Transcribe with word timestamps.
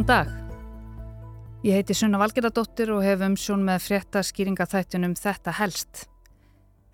Góðan 0.00 0.08
dag. 0.08 0.28
Ég 1.60 1.74
heiti 1.76 1.92
Sunna 1.92 2.16
Valgeradóttir 2.16 2.88
og 2.88 3.02
hef 3.04 3.20
umsjón 3.20 3.60
með 3.66 3.82
frétta 3.84 4.22
skýringa 4.24 4.64
þættunum 4.64 5.12
Þetta 5.12 5.52
helst. 5.58 6.06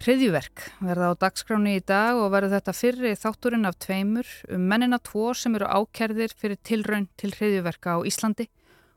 Hriðjuverk 0.03 0.65
verða 0.83 1.13
á 1.15 1.21
dagskráni 1.21 1.77
í 1.79 1.85
dag 1.87 2.19
og 2.19 2.33
verður 2.35 2.57
þetta 2.57 2.73
fyrri 2.75 3.13
þátturinn 3.15 3.69
af 3.69 3.77
tveimur 3.85 4.33
um 4.57 4.65
mennina 4.73 4.99
tvo 4.99 5.29
sem 5.39 5.55
eru 5.55 5.69
ákerðir 5.71 6.35
fyrir 6.35 6.59
tilraun 6.67 7.07
til 7.15 7.31
hriðjuverka 7.37 7.95
á 7.95 7.99
Íslandi 8.11 8.49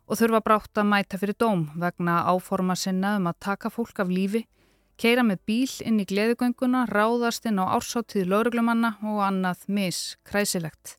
og 0.10 0.18
þurfa 0.18 0.42
brátt 0.48 0.82
að 0.82 0.90
mæta 0.90 1.20
fyrir 1.22 1.38
dóm 1.38 1.68
vegna 1.78 2.24
áforma 2.34 2.74
sinna 2.74 3.14
um 3.20 3.30
að 3.30 3.38
taka 3.46 3.70
fólk 3.70 4.02
af 4.02 4.10
lífi, 4.10 4.48
keira 4.98 5.22
með 5.22 5.44
bíl 5.46 5.76
inn 5.86 6.02
í 6.02 6.08
gleðugönguna, 6.10 6.88
ráðast 6.90 7.46
inn 7.46 7.62
á 7.62 7.78
ársáttíð 7.78 8.26
lauruglumanna 8.34 8.96
og 9.06 9.22
annað 9.28 9.70
mis 9.70 10.18
kræsilegt. 10.26 10.99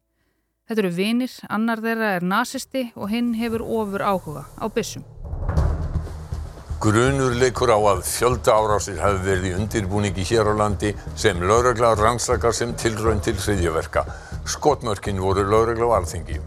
Þetta 0.70 0.84
eru 0.84 0.90
vinir, 0.94 1.32
annar 1.50 1.80
þeirra 1.82 2.08
er 2.14 2.24
nazisti 2.30 2.84
og 2.94 3.08
hinn 3.10 3.32
hefur 3.34 3.64
ofur 3.66 4.04
áhuga 4.06 4.44
á 4.54 4.70
byssum. 4.70 5.02
Grunur 6.78 7.32
leikur 7.34 7.72
á 7.74 7.78
að 7.90 8.04
fjölda 8.06 8.54
árásir 8.54 9.00
hafi 9.02 9.18
verið 9.24 9.48
í 9.48 9.56
undirbúningi 9.58 10.22
hér 10.28 10.46
á 10.46 10.54
landi 10.60 10.92
sem 11.18 11.42
laurugla 11.42 11.90
rannsakar 11.98 12.54
sem 12.54 12.70
tilraun 12.78 13.18
til 13.18 13.34
hriðjöverka. 13.34 14.04
Skotmörkin 14.46 15.18
voru 15.18 15.42
laurugla 15.50 15.88
á 15.90 15.98
alþingi. 15.98 16.38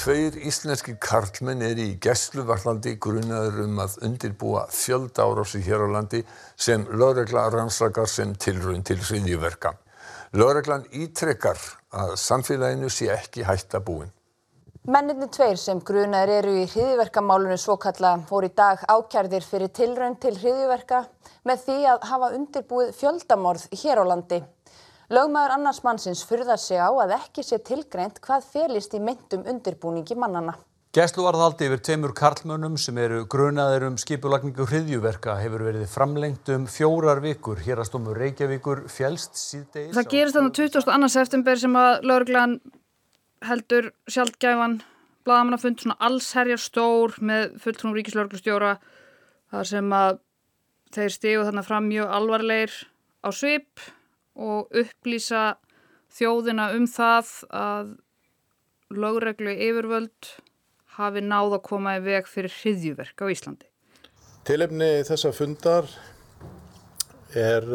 Tveir 0.00 0.40
íslenski 0.50 0.96
karlmenn 0.98 1.62
er 1.62 1.78
í 1.78 1.92
gæsluvarlandi 2.02 2.96
grunaður 2.98 3.68
um 3.68 3.78
að 3.86 3.94
undirbúa 4.08 4.64
fjölda 4.74 5.28
árásir 5.30 5.62
hér 5.68 5.86
á 5.86 5.88
landi 5.94 6.24
sem 6.58 6.88
laurugla 6.90 7.46
rannsakar 7.54 8.10
sem 8.10 8.34
tilraun 8.34 8.82
til 8.82 8.98
hriðjöverka. 8.98 9.76
Lauruglan 10.30 10.84
ítrekkar 10.94 11.58
að 11.90 12.12
samfélaginu 12.22 12.86
sé 12.86 13.08
ekki 13.10 13.42
hætta 13.42 13.80
búin. 13.82 14.12
Menninni 14.86 15.26
tveir 15.34 15.58
sem 15.58 15.80
grunaðir 15.82 16.30
eru 16.36 16.52
í 16.60 16.68
hriðiverkamálunum 16.70 17.58
svokalla 17.58 18.12
voru 18.28 18.46
í 18.46 18.54
dag 18.54 18.84
ákjærðir 18.86 19.42
fyrir 19.42 19.72
tilraun 19.74 20.14
til 20.22 20.36
hriðiverka 20.36 21.02
með 21.50 21.64
því 21.64 21.76
að 21.90 22.06
hafa 22.12 22.30
undirbúið 22.38 22.94
fjöldamorð 23.00 23.66
hér 23.82 24.00
á 24.00 24.04
landi. 24.06 24.38
Lögmaður 25.10 25.56
annars 25.56 25.82
mannsins 25.82 26.22
furðar 26.22 26.62
sig 26.62 26.78
á 26.78 26.94
að 26.94 27.16
ekki 27.18 27.42
sé 27.42 27.58
tilgreint 27.66 28.22
hvað 28.22 28.46
felist 28.54 28.94
í 28.94 29.02
myndum 29.02 29.42
undirbúningi 29.50 30.14
mannana. 30.14 30.54
Gæsluvarðhaldi 30.90 31.68
yfir 31.68 31.80
tveimur 31.86 32.10
karlmönnum 32.18 32.72
sem 32.82 32.96
eru 32.98 33.20
grunaðir 33.30 33.84
um 33.86 33.98
skipulagningu 34.00 34.64
hriðjuverka 34.66 35.36
hefur 35.38 35.62
verið 35.68 35.84
framlengt 35.86 36.50
um 36.50 36.64
fjórar 36.66 37.20
vikur. 37.22 37.60
Hér 37.62 37.78
að 37.78 37.86
stómu 37.92 38.14
Reykjavíkur 38.16 38.80
fjælst 38.90 39.38
síðdeis. 39.38 39.92
Það 39.94 40.08
gerist 40.10 40.38
þannig 40.40 40.56
22. 40.58 41.10
september 41.14 41.62
sem 41.62 41.78
að 41.78 42.08
lauruglan 42.10 42.56
heldur 43.46 43.92
sjálfgæfan 44.10 44.80
blagamannafund 45.28 45.84
svona 45.84 45.98
allsherjar 46.10 46.64
stór 46.64 47.14
með 47.22 47.54
fulltrúum 47.62 47.94
ríkislauglustjóra 48.00 48.74
þar 49.54 49.72
sem 49.76 49.96
að 50.00 50.20
þeir 50.98 51.16
stígu 51.20 51.46
þarna 51.52 51.66
fram 51.70 51.86
mjög 51.86 52.18
alvarleir 52.18 52.76
á 53.22 53.30
svip 53.30 53.86
og 54.34 54.74
upplýsa 54.74 55.54
þjóðina 56.18 56.72
um 56.74 56.90
það 56.90 57.34
að 57.54 57.98
lögreglu 58.90 59.54
yfirvöld 59.54 60.34
hafi 60.96 61.22
náð 61.24 61.58
að 61.58 61.62
koma 61.68 61.96
í 61.98 62.02
veg 62.04 62.28
fyrir 62.28 62.52
hriðjuverk 62.60 63.22
á 63.22 63.26
Íslandi. 63.32 63.66
Tilefni 64.48 64.90
þessa 65.06 65.32
fundar 65.36 65.88
er, 67.36 67.66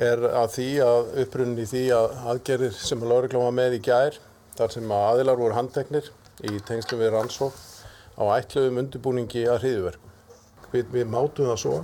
er 0.00 0.24
að 0.32 0.54
því 0.56 0.68
að 0.86 1.10
upprunni 1.24 1.66
því 1.68 1.82
að 1.96 2.16
aðgerir 2.32 2.78
sem 2.78 3.02
að 3.02 3.12
lögreglu 3.12 3.44
var 3.44 3.56
með 3.58 3.78
í 3.78 3.82
gær 3.88 4.18
þar 4.56 4.74
sem 4.74 4.94
að 4.94 5.08
aðilar 5.10 5.40
voru 5.40 5.58
handteknir 5.58 6.08
í 6.48 6.56
tengslu 6.66 6.98
við 7.00 7.12
rannsók 7.14 7.58
á 8.18 8.22
ætluðum 8.38 8.80
undirbúningi 8.82 9.44
að 9.48 9.62
hriðiverkum. 9.66 10.08
Við, 10.72 10.88
við 10.92 11.08
mátum 11.12 11.50
það 11.50 11.60
svo 11.60 11.76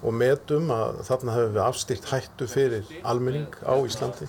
og 0.00 0.16
metum 0.16 0.70
að 0.72 1.02
þarna 1.08 1.34
hefur 1.36 1.54
við 1.56 1.62
afstýrt 1.64 2.08
hættu 2.12 2.48
fyrir 2.48 2.94
almenning 3.04 3.60
á 3.64 3.74
Íslandi. 3.84 4.28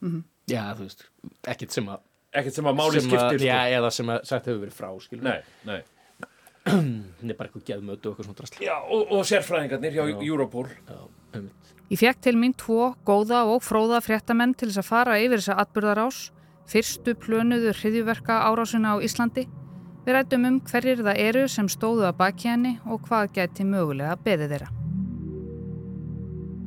Mm 0.00 0.10
-hmm. 0.10 0.22
Já, 0.48 0.74
þú 0.76 0.84
veist, 0.84 1.06
ekkert 1.48 1.72
sem 1.72 1.88
að... 1.88 2.00
Ekkert 2.34 2.56
sem 2.58 2.68
að 2.70 2.78
máli 2.78 3.02
skiptir, 3.02 3.38
sko. 3.38 3.46
Já, 3.46 3.58
eða 3.78 3.90
sem 3.94 4.08
að 4.10 4.24
sagt 4.30 4.48
hefur 4.50 4.62
verið 4.64 4.78
frá, 4.78 4.88
skilur. 5.02 5.26
Nei, 5.28 5.40
nei. 5.68 5.80
Það 6.64 7.30
er 7.30 7.36
bara 7.38 7.48
eitthvað 7.50 7.66
geðmötu 7.68 8.08
og 8.08 8.14
eitthvað 8.14 8.28
svona 8.28 8.38
drastli. 8.40 8.66
Já, 8.66 8.76
og, 8.82 9.12
og 9.12 9.26
sérfræðingarnir 9.28 9.98
hjá 9.98 10.04
Já. 10.08 10.16
Europol. 10.26 10.68
Já, 10.88 11.02
um. 11.38 11.50
Ég 11.92 12.00
fekk 12.00 12.22
til 12.24 12.38
mín 12.40 12.54
tvo 12.56 12.94
góða 13.06 13.44
og 13.52 13.60
fróða 13.62 14.00
fréttamenn 14.02 14.54
til 14.56 14.70
þess 14.70 14.80
að 14.80 14.88
fara 14.88 15.18
yfir 15.20 15.42
þessa 15.42 15.58
atbyrðarás 15.62 16.20
fyrstu 16.70 17.14
plönuðu 17.20 17.74
hriðjuverka 17.76 18.40
árásuna 18.48 18.96
á 18.96 19.04
Íslandi. 19.04 19.44
Við 20.04 20.16
rættum 20.16 20.46
um 20.48 20.56
hverjir 20.68 21.02
það 21.04 21.20
eru 21.24 21.44
sem 21.48 21.68
stóðu 21.72 22.06
að 22.08 22.16
baki 22.20 22.50
henni 22.50 22.72
og 22.88 23.04
hvað 23.08 23.30
geti 23.36 23.66
mögulega 23.68 24.16
beðið 24.24 24.54
þeirra. 24.54 24.70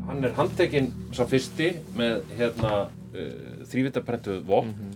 Hann 0.07 0.23
er 0.23 0.37
handtekinn 0.37 0.93
sá 1.13 1.25
fyrsti 1.27 1.73
með 1.97 2.21
hérna 2.37 2.71
uh, 2.87 3.65
þrývitapræntuð 3.67 4.39
vopn, 4.47 4.71
mm 4.71 4.77
-hmm. 4.77 4.86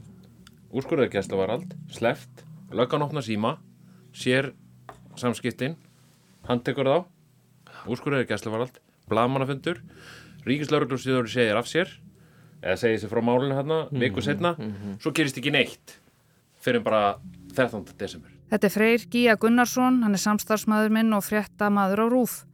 Úrskurðarkjæsla 0.71 1.39
var 1.39 1.55
allt, 1.55 1.73
sleft, 1.91 2.43
löggan 2.71 3.03
opna 3.05 3.23
síma, 3.25 3.57
sér 4.15 4.51
samskiptinn, 5.19 5.75
handtekur 6.47 6.87
þá, 6.87 6.97
úrskurðarkjæsla 7.91 8.53
var 8.53 8.65
allt, 8.65 8.79
bladmannafundur, 9.11 9.81
ríkislauruglursýður 10.47 11.29
segir 11.31 11.59
af 11.59 11.69
sér, 11.69 11.91
eða 12.61 12.77
segið 12.79 13.03
sér 13.03 13.11
frá 13.13 13.21
málinu 13.25 13.57
hérna, 13.57 13.87
-hmm. 13.87 13.99
viku 13.99 14.21
setna 14.21 14.55
mm 14.57 14.71
-hmm. 14.71 15.01
svo 15.01 15.11
gerist 15.11 15.37
ekki 15.37 15.51
neitt 15.51 15.99
fyrir 16.61 16.83
bara 16.83 17.19
13. 17.55 17.85
desember 17.97 18.31
Þetta 18.51 18.67
er 18.67 18.71
Freyr 18.71 18.99
Gíja 19.11 19.35
Gunnarsson, 19.35 20.03
hann 20.03 20.13
er 20.13 20.19
samstarfsmaður 20.19 20.89
minn 20.89 21.13
og 21.13 21.23
fréttamaður 21.23 22.03
á 22.03 22.07
Rúf 22.09 22.45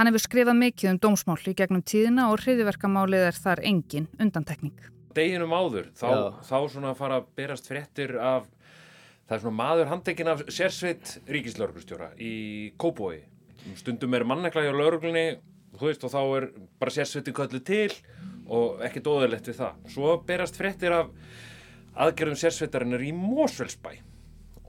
Hann 0.00 0.06
hefur 0.06 0.18
skrifað 0.18 0.56
mikið 0.56 0.90
um 0.90 0.98
dómsmál 0.98 1.42
í 1.44 1.52
gegnum 1.54 1.82
tíðina 1.82 2.30
og 2.32 2.40
hriðiverkamálið 2.40 3.26
er 3.26 3.32
þar 3.32 3.60
engin 3.60 4.08
undantekning 4.18 4.99
Deginum 5.16 5.52
áður, 5.54 5.90
þá, 5.98 6.40
þá 6.46 6.56
svona 6.70 6.94
fara 6.98 7.20
að 7.20 7.28
berast 7.38 7.66
fréttir 7.70 8.14
af 8.16 8.46
það 9.26 9.36
er 9.36 9.42
svona 9.44 9.58
maður 9.58 9.90
handekinn 9.90 10.30
af 10.30 10.44
sérsveit 10.50 11.16
ríkislaurglustjóra 11.30 12.12
í 12.18 12.34
Kóboi 12.80 13.20
stundum 13.78 14.14
er 14.16 14.24
mannekla 14.26 14.64
hjá 14.64 14.72
lauruglunni 14.74 15.24
þú 15.78 15.86
veist 15.86 16.04
og 16.06 16.12
þá 16.12 16.20
er 16.24 16.46
bara 16.80 16.94
sérsveitin 16.94 17.36
köllu 17.36 17.60
til 17.64 17.92
og 18.50 18.82
ekkert 18.84 19.08
óðurlegt 19.10 19.48
við 19.50 19.60
það. 19.60 19.82
Svo 19.94 20.14
berast 20.26 20.58
fréttir 20.58 20.94
af 20.94 21.10
aðgerðum 22.00 22.38
sérsveitarinnar 22.40 23.04
í 23.06 23.12
Mósfellsbæ 23.14 23.92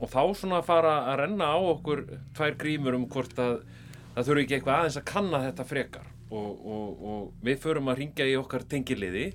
og 0.02 0.10
þá 0.10 0.22
svona 0.38 0.62
fara 0.66 0.96
að 1.12 1.20
renna 1.22 1.52
á 1.54 1.58
okkur 1.58 2.04
tvær 2.36 2.56
grímur 2.58 2.96
um 2.98 3.06
hvort 3.10 3.34
að 3.38 3.60
það 4.14 4.28
þurfi 4.28 4.44
ekki 4.44 4.56
eitthvað 4.58 4.78
aðeins 4.78 4.98
að 4.98 5.08
kanna 5.10 5.42
þetta 5.46 5.66
frekar. 5.68 6.08
Og, 6.32 6.50
og, 6.64 7.02
og 7.12 7.44
við 7.44 7.58
förum 7.60 7.90
að 7.92 7.98
ringja 8.00 8.26
í 8.30 8.38
okkar 8.40 8.64
tengiliði 8.68 9.26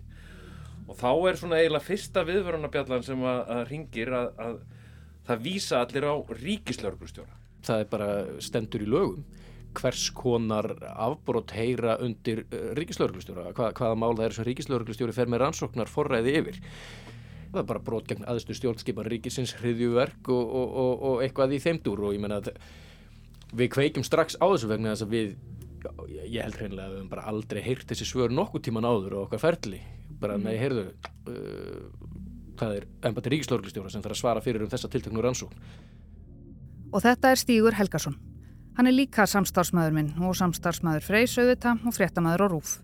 og 0.87 0.95
þá 0.95 1.09
er 1.29 1.39
svona 1.39 1.59
eiginlega 1.59 1.85
fyrsta 1.85 2.23
viðvörunabjallan 2.27 3.03
sem 3.05 3.23
að, 3.27 3.41
að 3.55 3.63
ringir 3.71 4.13
að, 4.15 4.29
að 4.43 4.59
það 5.27 5.43
vísa 5.43 5.81
allir 5.83 6.07
á 6.07 6.15
ríkislörgustjóra. 6.39 7.35
Það 7.67 7.83
er 7.83 7.89
bara 7.91 8.09
stendur 8.43 8.85
í 8.85 8.87
lögum. 8.89 9.25
Hvers 9.77 10.07
konar 10.15 10.71
afbrót 10.95 11.51
heyra 11.53 11.97
undir 12.01 12.45
uh, 12.47 12.71
ríkislauglustjóra 12.79 13.51
Hva, 13.51 13.67
hvaða 13.75 13.97
mál 13.99 14.15
það 14.15 14.23
er 14.25 14.35
sem 14.37 14.47
ríkislauglustjóri 14.47 15.13
fer 15.13 15.29
með 15.29 15.43
rannsóknar 15.43 15.91
forræði 15.91 16.33
yfir? 16.39 16.57
Það 17.51 17.59
er 17.61 17.67
bara 17.69 17.83
brot 17.83 18.07
gegn 18.09 18.25
aðstu 18.27 18.55
stjórnskipan 18.57 19.09
ríkisins 19.11 19.53
hriðjuverk 19.59 20.31
og, 20.33 20.55
og, 20.61 20.71
og, 20.81 21.05
og 21.09 21.21
eitthvað 21.25 21.53
í 21.59 21.61
þeimdur 21.63 22.07
og 22.07 22.15
ég 22.15 22.23
menna 22.23 22.39
að 22.41 22.49
við 23.53 23.69
kveikjum 23.75 24.07
strax 24.07 24.39
á 24.41 24.45
þessu 24.47 24.71
vegna 24.71 24.95
þess 24.95 25.05
að 25.05 25.13
við 25.13 25.37
ég 26.25 26.41
held 26.41 26.57
hreinlega 26.57 26.87
að 26.87 26.95
við 26.95 26.97
hefum 26.97 27.11
bara 27.13 27.27
aldrei 27.29 27.61
heyrt 27.63 27.87
þessi 27.91 28.09
svör 28.09 28.33
nokkuð 28.33 28.65
tíman 28.65 28.87
áður 28.87 29.19
og 29.19 29.27
okkar 29.27 29.43
ferli 29.45 29.83
bara 30.21 30.37
mm. 30.37 30.47
með 30.47 30.61
heyrðu 30.63 30.85
uh, 30.87 31.83
það 32.57 32.79
er 32.79 32.87
ennbætti 33.09 33.35
ríkislauglustjóra 33.35 33.93
sem 33.93 34.05
þarf 34.05 34.17
að 34.17 34.23
svara 34.23 34.43
fyrir 34.45 34.65
um 34.65 34.71
þessa 34.71 34.91
tiltöknu 34.91 35.23
rannsókn 35.25 35.67
Og 36.87 37.03
þetta 37.03 37.33
er 37.33 37.39
Stígur 37.41 37.75
Helgason 37.75 38.15
Hann 38.77 38.85
er 38.85 38.93
líka 38.93 39.23
samstarfsmæður 39.25 39.95
minn 39.95 40.09
og 40.21 40.35
samstarfsmæður 40.37 41.01
Freys 41.01 41.31
auðvita 41.41 41.71
og 41.81 41.95
fréttamaður 41.95 42.43
á 42.45 42.47
Rúf. 42.51 42.75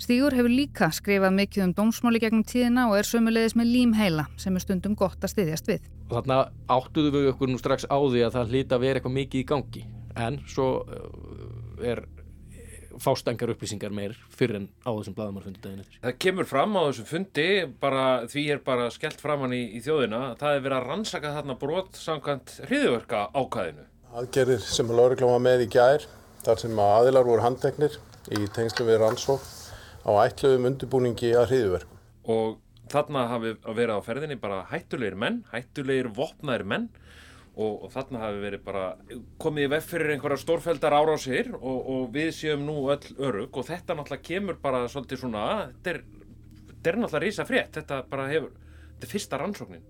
Stígur 0.00 0.32
hefur 0.32 0.48
líka 0.48 0.88
skrifað 0.88 1.34
mikið 1.36 1.64
um 1.66 1.74
dómsmáli 1.76 2.22
gegnum 2.22 2.46
tíðina 2.48 2.86
og 2.88 2.96
er 2.96 3.04
sömulegis 3.04 3.52
með 3.52 3.68
lím 3.74 3.92
heila 3.92 4.24
sem 4.40 4.56
er 4.56 4.64
stundum 4.64 4.94
gott 4.96 5.20
að 5.20 5.34
styðjast 5.34 5.68
við. 5.68 5.84
Og 6.08 6.16
þarna 6.16 6.38
áttuðu 6.72 7.12
við 7.12 7.28
okkur 7.34 7.52
nú 7.52 7.60
strax 7.60 7.84
á 7.84 7.98
því 8.00 8.24
að 8.24 8.38
það 8.38 8.54
hlýta 8.54 8.78
að 8.78 8.86
vera 8.86 9.02
eitthvað 9.02 9.16
mikið 9.18 9.42
í 9.42 9.46
gangi 9.52 9.84
en 10.24 10.40
svo 10.48 10.68
uh, 10.88 11.92
er 12.94 13.02
fástengar 13.02 13.52
upplýsingar 13.52 13.92
meir 13.94 14.14
fyrir 14.34 14.58
en 14.60 14.68
á 14.86 14.90
þessum 14.90 15.16
bladamarfundi 15.16 15.62
daginn 15.62 15.82
eftir. 15.84 16.00
Það 16.04 16.18
kemur 16.24 16.48
fram 16.48 16.76
á 16.78 16.82
þessum 16.86 17.08
fundi, 17.10 17.48
bara, 17.82 18.06
því 18.30 18.44
er 18.54 18.62
bara 18.66 18.88
skellt 18.94 19.22
framann 19.22 19.54
í, 19.56 19.62
í 19.76 19.82
þjóðina, 19.84 20.22
það 20.40 20.58
er 20.58 20.64
verið 20.66 20.78
að 20.78 20.88
rannsaka 20.90 21.34
þarna 21.36 21.58
brot 21.60 22.00
samkvæmt 22.00 22.56
hriðverka 22.68 23.26
ákvæðinu. 23.34 23.86
Aðgerðir 24.14 24.66
sem 24.66 24.90
að 24.90 25.00
lauruglan 25.00 25.34
var 25.34 25.46
með 25.48 25.64
í 25.66 25.70
gær, 25.74 26.08
þar 26.46 26.60
sem 26.62 26.82
að 26.84 26.96
aðilar 27.00 27.30
voru 27.30 27.44
handteknir 27.44 27.98
í 28.34 28.44
tengslu 28.54 28.86
við 28.88 29.00
rannsók 29.02 29.48
á 30.04 30.10
ætluðum 30.24 30.68
undirbúningi 30.70 31.32
að 31.36 31.50
hriðuverkum. 31.50 32.02
Og 32.30 32.60
þarna 32.92 33.26
hafi 33.32 33.54
verið 33.66 33.96
á 33.96 34.06
ferðinni 34.06 34.36
bara 34.40 34.62
hættulegir 34.70 35.16
menn, 35.18 35.42
hættulegir 35.52 36.10
vopnaðir 36.14 36.66
menn 36.68 36.88
og, 37.54 37.84
og 37.86 37.92
þarna 37.94 38.22
hafi 38.24 38.42
verið 38.42 38.62
bara 38.66 38.84
komið 39.42 39.66
í 39.66 39.70
vef 39.70 39.88
fyrir 39.92 40.12
einhverja 40.14 40.42
stórfældar 40.42 40.96
ára 40.96 41.14
á 41.14 41.18
sér 41.22 41.52
og, 41.54 41.78
og 41.94 42.04
við 42.14 42.30
séum 42.34 42.64
nú 42.66 42.76
öll 42.90 43.10
örug 43.22 43.58
og 43.60 43.66
þetta 43.68 43.94
náttúrulega 43.94 44.26
kemur 44.26 44.58
bara 44.62 44.84
svolítið 44.90 45.22
svona, 45.22 45.44
þetta 45.70 45.92
er, 45.92 46.00
þetta 46.70 46.92
er 46.92 47.00
náttúrulega 47.00 47.24
rísa 47.26 47.46
frétt, 47.48 47.76
þetta 47.78 48.00
bara 48.10 48.28
hefur, 48.32 48.54
þetta 48.94 49.06
er 49.06 49.12
fyrsta 49.12 49.40
rannsóknin 49.42 49.84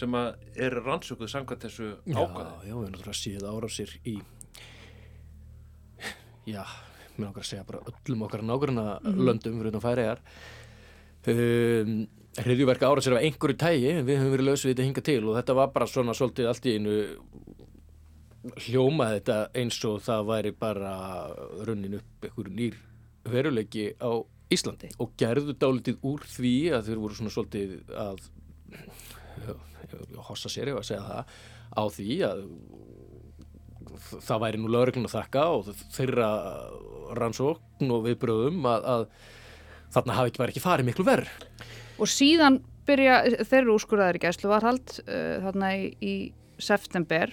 sem 0.00 0.14
að 0.14 0.28
er 0.66 0.76
rannsókuð 0.86 1.32
samkvæmt 1.32 1.66
þessu 1.66 1.88
ákvæði. 2.06 2.46
Já, 2.46 2.68
já, 2.68 2.74
við 2.74 2.86
erum 2.86 2.94
náttúrulega 2.94 3.18
síð 3.20 3.48
ára 3.50 3.68
á 3.68 3.70
sér 3.74 3.96
í, 4.06 4.14
já, 6.46 6.62
mér 6.62 7.26
náttúrulega 7.26 7.44
að 7.44 7.50
segja 7.50 7.66
bara 7.68 7.82
öllum 7.92 8.24
okkar 8.24 8.46
nákvæmna 8.46 8.86
mm 8.86 9.10
-hmm. 9.10 9.26
löndum 9.28 9.58
fyrir 9.58 9.72
utan 9.74 9.84
færiðar. 9.84 10.24
Um, 11.28 12.08
hriðjuverka 12.38 12.86
ára 12.86 13.02
sér 13.02 13.16
af 13.18 13.24
einhverju 13.26 13.58
tægi 13.58 13.94
við 14.06 14.20
höfum 14.20 14.34
verið 14.36 14.48
lausið 14.48 14.70
þetta 14.70 14.86
hinga 14.86 15.02
til 15.06 15.22
og 15.24 15.38
þetta 15.38 15.56
var 15.58 15.72
bara 15.74 15.88
svona 15.90 16.14
svolítið 16.14 16.50
allt 16.50 16.68
í 16.68 16.74
einu 16.78 16.98
hljómað 18.66 19.14
þetta 19.16 19.38
eins 19.60 19.78
og 19.88 19.96
það 20.04 20.28
væri 20.30 20.52
bara 20.56 20.92
runnin 21.66 21.98
upp 21.98 22.28
einhverju 22.28 22.54
nýr 22.54 22.78
veruleiki 23.30 23.88
á 23.98 24.10
Íslandi 24.50 24.90
og 25.02 25.12
gerðu 25.20 25.54
dálitið 25.58 26.06
úr 26.06 26.22
því 26.26 26.54
að 26.74 26.86
þeir 26.88 27.02
voru 27.02 27.18
svona 27.18 27.34
svolítið 27.34 27.74
að 27.94 28.22
hossa 30.28 30.50
sér 30.52 30.70
ég 30.70 30.78
að 30.78 30.86
segja 30.86 31.02
það 31.06 31.34
á 31.70 31.82
því 31.94 32.16
að 32.26 32.40
það 34.10 34.42
væri 34.44 34.60
nú 34.60 34.70
lögreglun 34.70 35.08
að 35.10 35.16
þakka 35.16 35.44
og 35.56 35.70
þeirra 35.96 36.30
rannsókn 37.18 37.90
og 37.90 38.06
viðbröðum 38.06 38.64
að, 38.70 38.88
að 38.94 39.06
þarna 39.94 40.18
hafi 40.18 40.32
ekki 40.32 40.46
ekki 40.46 40.64
farið 40.64 40.90
miklu 40.90 41.06
verð 41.06 41.30
og 42.00 42.08
síðan 42.10 42.60
byrja, 42.88 43.20
þeir 43.44 43.60
eru 43.62 43.76
úrskurðaður 43.76 44.18
í 44.18 44.24
gæsluvarhald 44.24 44.98
uh, 45.04 45.38
þarna 45.44 45.70
í, 45.76 45.86
í 46.00 46.14
september. 46.60 47.32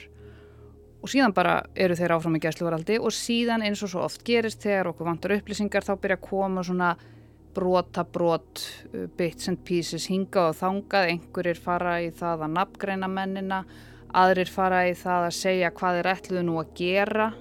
Og 1.01 1.11
síðan 1.13 1.35
bara 1.35 1.59
eru 1.77 1.95
þeir 1.95 2.15
áfram 2.15 2.35
í 2.39 2.41
gæsluvarhaldi 2.43 2.97
og 2.99 3.13
síðan 3.15 3.63
eins 3.67 3.83
og 3.85 3.91
svo 3.93 4.03
oft 4.07 4.25
gerist 4.27 4.63
þegar 4.65 4.91
okkur 4.91 5.07
vantar 5.07 5.35
upplýsingar 5.37 5.85
þá 5.85 5.93
byrja 6.01 6.17
að 6.17 6.25
koma 6.25 6.65
svona 6.65 6.95
brota 7.57 8.03
brot, 8.05 8.63
uh, 8.91 9.07
bits 9.17 9.49
and 9.51 9.63
pieces 9.65 10.09
hinga 10.11 10.49
og 10.51 10.57
þangað, 10.59 11.13
einhverjir 11.13 11.61
fara 11.61 11.99
í 12.03 12.11
það 12.15 12.47
að 12.47 12.57
nafngreina 12.59 13.09
mennina 13.11 13.63
aðrir 14.17 14.49
fara 14.51 14.85
í 14.87 14.93
það 14.97 15.27
að 15.27 15.35
segja 15.37 15.73
hvað 15.75 16.01
er 16.01 16.11
ætluðu 16.13 16.45
nú 16.47 16.59
að 16.61 16.75
gera. 16.77 17.31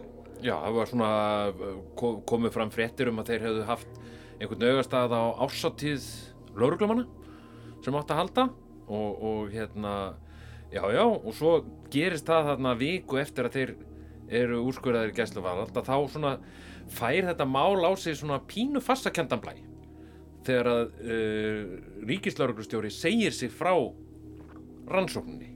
Já, 0.44 0.52
það 0.52 0.74
var 0.76 0.90
svona 0.90 1.10
komið 2.28 2.52
fram 2.54 2.72
fréttir 2.72 3.08
um 3.10 3.22
að 3.22 3.30
þeir 3.32 3.46
hefðu 3.46 3.68
haft 3.70 4.00
einhvern 4.36 4.66
augastað 4.68 5.14
á 5.16 5.22
ásattíð 5.46 6.08
lauruglumanna 6.56 7.06
sem 7.86 7.98
átt 7.98 8.12
að 8.12 8.22
halda 8.22 8.46
og, 8.86 9.10
og 9.30 9.52
hérna 9.54 9.92
já 10.72 10.82
já 10.90 11.04
og 11.06 11.32
svo 11.34 11.52
gerist 11.92 12.26
það 12.26 12.50
þarna 12.50 12.74
viku 12.80 13.20
eftir 13.22 13.48
að 13.48 13.58
þeir 13.58 13.74
eru 14.42 14.62
úrskurðaðir 14.66 15.14
í 15.14 15.16
gæsluvarald 15.20 15.76
að 15.78 15.86
þá 15.86 15.96
svona 16.10 16.32
fær 16.90 17.30
þetta 17.30 17.46
mál 17.46 17.86
á 17.86 17.92
sig 17.98 18.18
svona 18.18 18.40
pínu 18.42 18.82
fassakendanblæ 18.82 19.54
þegar 20.46 20.70
að 20.70 20.82
uh, 21.02 21.62
ríkislauruglustjóri 22.06 22.90
segir 22.94 23.34
sig 23.34 23.50
frá 23.50 23.72
rannsókninni. 24.86 25.52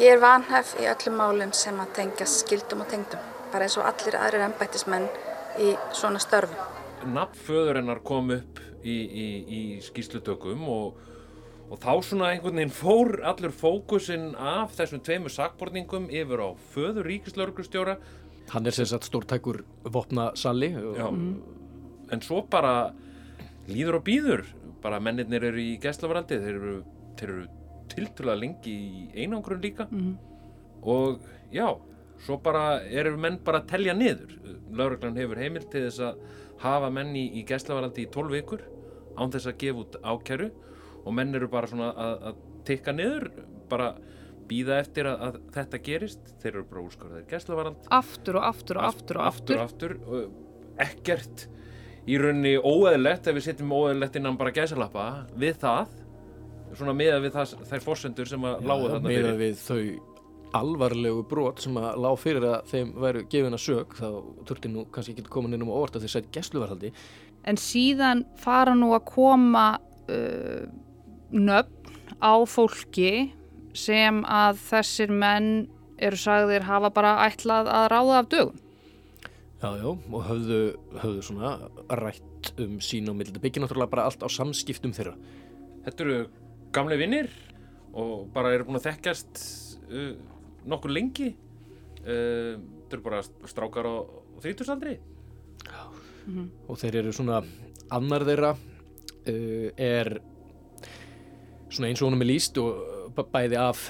Ég 0.00 0.14
er 0.14 0.20
vanhæf 0.22 0.74
í 0.80 0.88
öllum 0.88 1.16
málum 1.18 1.52
sem 1.56 1.76
að 1.80 1.94
tengja 1.96 2.28
skildum 2.28 2.84
og 2.84 2.90
tengdum 2.92 3.22
bara 3.50 3.66
eins 3.66 3.78
og 3.80 3.88
allir 3.88 4.16
aðrir 4.20 4.44
ennbættismenn 4.46 5.08
í 5.64 5.72
svona 5.96 6.20
störfum. 6.22 6.60
Nafnföðurinnar 7.10 8.02
kom 8.06 8.30
upp 8.36 8.60
í, 8.84 8.94
í, 8.94 9.26
í 9.58 9.62
skýslutökum 9.82 10.68
og, 10.70 11.00
og 11.70 11.78
þá 11.78 11.92
svona 12.02 12.32
einhvern 12.34 12.58
veginn 12.58 12.74
fór 12.74 13.20
allur 13.30 13.54
fókusin 13.54 14.32
af 14.34 14.74
þessum 14.78 15.02
tveimu 15.06 15.30
sakborningum 15.30 16.08
yfir 16.10 16.42
á 16.42 16.48
föður 16.74 17.06
ríkislauruglustjóra 17.06 17.98
Hann 18.50 18.66
er 18.66 18.74
sem 18.74 18.88
sagt 18.90 19.06
stórtækur 19.06 19.60
vopnasalli 19.94 20.72
mm. 20.74 21.28
en 22.10 22.22
svo 22.26 22.42
bara 22.50 22.90
líður 23.70 24.00
og 24.00 24.06
býður 24.08 24.42
bara 24.82 24.98
mennirnir 25.02 25.44
eru 25.50 25.62
í 25.62 25.76
gæslavaraldi 25.82 26.40
þeir 26.42 26.56
eru, 26.56 26.74
eru 27.22 27.44
tilturlega 27.90 28.40
lengi 28.40 28.72
í 28.74 29.04
einangrun 29.22 29.62
líka. 29.62 29.86
Mm. 29.90 30.16
og 30.82 31.20
já, 31.52 31.68
svo 32.24 32.38
bara 32.40 32.80
eru 32.88 33.16
menn 33.20 33.38
bara 33.44 33.60
að 33.60 33.70
telja 33.74 33.94
niður. 33.94 34.36
Lauruglan 34.72 35.18
hefur 35.18 35.40
heimil 35.40 35.66
til 35.68 35.84
þess 35.88 36.00
að 36.00 36.20
hafa 36.62 36.90
menn 36.94 37.14
í, 37.16 37.26
í 37.40 37.44
gæslavaraldi 37.44 38.06
í 38.06 38.10
12 38.12 38.36
vikur 38.38 38.64
án 39.18 39.32
þess 39.32 39.50
að 39.50 39.58
gefa 39.60 39.84
út 39.84 39.98
ákjæru 40.00 40.50
og 41.04 41.16
menn 41.16 41.34
eru 41.36 41.48
bara 41.50 41.70
svona 41.70 41.92
að, 41.94 42.16
að 42.30 42.40
tikka 42.68 42.94
niður, 42.96 43.30
bara 43.70 43.92
býða 44.50 44.80
eftir 44.82 45.08
að, 45.10 45.22
að 45.26 45.38
þetta 45.54 45.80
gerist. 45.86 46.34
Þeir 46.42 46.52
eru 46.52 46.66
bara 46.72 46.84
úrskorðaðir 46.88 47.30
gæslavarald 47.30 47.88
aftur 48.00 48.40
og 48.40 48.48
aftur 48.50 48.80
og 48.80 48.88
aftur 48.90 49.20
og 49.20 49.30
aftur, 49.30 49.62
aftur, 49.64 49.96
aftur 49.96 50.20
og 50.20 50.78
ekkert 50.80 51.46
í 52.10 52.18
rauninni 52.18 52.56
óeðlegt 52.58 53.28
ef 53.30 53.36
við 53.36 53.46
setjum 53.46 53.74
óeðlegt 53.76 54.20
innan 54.20 54.38
bara 54.40 54.54
gæsalappa 54.54 55.08
við 55.38 55.58
það. 55.62 55.96
Svona 56.70 56.94
meða 56.94 57.18
við 57.24 57.34
það, 57.34 57.56
þær 57.66 57.84
fórsendur 57.84 58.30
sem 58.30 58.46
að 58.46 58.62
lágu 58.70 58.92
þarna 58.92 59.10
fyrir. 59.10 59.26
meða 59.26 59.40
við 59.40 59.58
þau 59.64 60.10
alvarlegu 60.60 61.24
brot 61.30 61.62
sem 61.62 61.76
að 61.78 61.98
lág 62.02 62.16
fyrir 62.18 62.46
að 62.48 62.70
þeim 62.72 62.92
væru 63.04 63.24
gefin 63.30 63.54
að 63.54 63.62
sög 63.62 63.92
þá 63.98 64.06
þurfti 64.48 64.70
nú 64.72 64.84
kannski 64.90 65.14
ekki 65.14 65.30
komin 65.30 65.54
inn 65.54 65.62
um 65.62 65.70
að 65.70 65.82
orta 65.84 66.02
þeir 66.02 66.14
sætt 66.16 66.30
gæsluvarhaldi 66.34 66.90
En 67.48 67.56
síðan 67.60 68.24
fara 68.40 68.74
nú 68.76 68.90
að 68.96 69.06
koma 69.08 69.66
uh, 70.10 70.64
nöfn 71.32 71.94
á 72.20 72.32
fólki 72.48 73.32
sem 73.76 74.22
að 74.24 74.58
þessir 74.68 75.12
menn 75.12 75.68
eru 76.00 76.18
sagðir 76.18 76.64
hafa 76.68 76.90
bara 76.94 77.14
ætlað 77.26 77.68
að 77.70 77.86
ráða 77.92 78.18
af 78.18 78.30
dögum. 78.32 78.58
Já, 79.60 79.68
já, 79.76 79.88
og 79.92 80.22
höfðu, 80.24 80.60
höfðu 81.02 81.22
svona 81.26 81.50
rætt 82.00 82.52
um 82.62 82.78
sín 82.80 83.10
og 83.12 83.18
mill 83.18 83.28
þetta 83.28 83.42
byggir 83.42 83.64
náttúrulega 83.64 83.92
bara 83.92 84.06
allt 84.08 84.24
á 84.24 84.28
samskiptum 84.32 84.94
þeirra. 84.96 85.12
Þetta 85.84 86.06
eru 86.06 86.18
gamle 86.72 86.96
vinnir 87.00 87.28
og 87.92 88.30
bara 88.32 88.54
eru 88.54 88.68
búin 88.68 88.80
að 88.80 88.88
þekkjast 88.88 89.42
uh, 89.92 90.14
nokkur 90.64 90.94
lengi. 90.96 91.34
Uh, 92.00 92.56
þetta 92.90 92.96
eru 92.96 93.04
bara 93.04 93.20
strákar 93.46 93.86
á 93.86 93.94
þrítursaldri 94.40 94.96
Já, 95.68 95.82
mm 96.26 96.34
-hmm. 96.34 96.48
og 96.68 96.78
þeir 96.78 96.96
eru 96.96 97.12
svona 97.12 97.42
annar 97.90 98.24
þeirra 98.24 98.50
uh, 98.56 99.68
er 99.76 100.20
svona 101.70 101.90
eins 101.90 102.02
og 102.02 102.10
honum 102.10 102.24
er 102.24 102.30
líst 102.32 102.58
og 102.60 103.16
bæði 103.32 103.58
af 103.60 103.84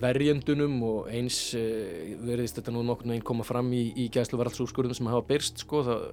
verjendunum 0.00 0.80
og 0.88 1.12
eins 1.12 1.38
uh, 1.58 2.16
verðist 2.24 2.58
þetta 2.58 2.74
nú 2.74 2.82
nokkur 2.86 3.12
einn 3.12 3.24
koma 3.24 3.46
fram 3.46 3.70
í, 3.76 3.86
í 4.00 4.08
gæsluvaraldsúrskurðum 4.14 4.96
sem 4.96 5.10
hafa 5.12 5.26
byrst 5.28 5.64
sko 5.64 5.84
það 5.86 6.06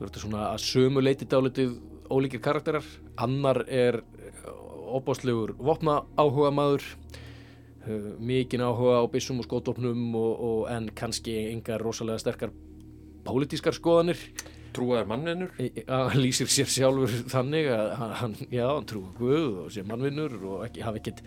verður 0.00 0.24
svona 0.24 0.44
að 0.52 0.62
sömu 0.64 1.02
leiti 1.02 1.28
dálitið 1.28 1.74
ólíkir 2.10 2.40
karakterar. 2.42 2.86
Annar 3.20 3.62
er 3.68 4.00
óbáslegur 4.90 5.54
vopna 5.60 6.00
áhuga 6.18 6.50
maður 6.54 6.86
mikinn 8.20 8.64
áhuga 8.64 9.00
á 9.00 9.04
bissum 9.12 9.40
og 9.40 9.48
skótofnum 9.48 10.16
en 10.68 10.90
kannski 10.96 11.36
engar 11.50 11.82
rosalega 11.82 12.20
sterkar 12.20 12.52
pólitískar 13.24 13.76
skoðanir 13.76 14.20
Trúaðar 14.76 15.08
mannvinnur? 15.10 15.52
Hann 15.88 16.20
lýsir 16.20 16.50
sér 16.50 16.70
sjálfur 16.70 17.14
þannig 17.30 17.70
að 17.74 17.92
hann, 18.20 18.34
já, 18.48 18.66
hann 18.68 18.88
trúi 18.88 19.08
Guð 19.18 19.64
og 19.64 19.70
sé 19.74 19.84
mannvinnur 19.86 20.36
og 20.40 20.66
ekki, 20.68 20.84
hafa 20.86 21.00
ekkert 21.00 21.22